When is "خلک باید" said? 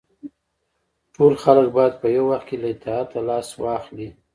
1.43-1.93